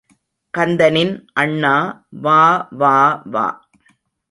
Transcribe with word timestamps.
கந்தனின் 0.53 1.13
அண்ணா, 1.33 1.73
வா 2.21 2.41
வா 2.71 2.95
வா. 3.31 3.45